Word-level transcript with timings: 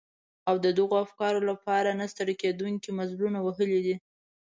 او 0.49 0.55
د 0.65 0.67
دغو 0.77 0.95
افکارو 1.05 1.39
لپاره 1.49 1.89
يې 1.91 1.97
نه 2.01 2.05
ستړي 2.13 2.35
کېدونکي 2.41 2.89
مزلونه 2.99 3.39
وهلي 3.41 3.79
دي. 3.85 3.95